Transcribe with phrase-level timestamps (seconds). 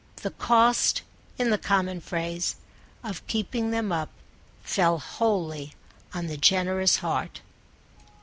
[0.15, 1.03] The cost,
[1.37, 2.55] in the common phrase,
[3.03, 4.09] of keeping them up
[4.63, 5.75] fell wholly
[6.11, 7.41] on the generous heart.